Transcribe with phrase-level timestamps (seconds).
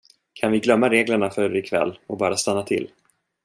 [0.33, 2.91] Kan vi glömma reglerna för ikväll och bara stanna till?